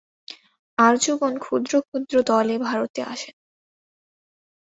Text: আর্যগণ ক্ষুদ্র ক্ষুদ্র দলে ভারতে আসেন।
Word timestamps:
আর্যগণ 0.77 1.33
ক্ষুদ্র 1.37 1.73
ক্ষুদ্র 1.81 2.13
দলে 2.23 2.55
ভারতে 2.59 3.01
আসেন। 3.03 3.35